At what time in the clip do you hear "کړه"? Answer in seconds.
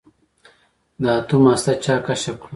2.41-2.49